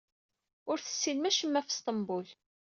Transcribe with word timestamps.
Ur 0.69 0.77
tessinem 0.79 1.29
acemma 1.29 1.59
ɣef 1.59 1.69
Sṭembul. 1.71 2.27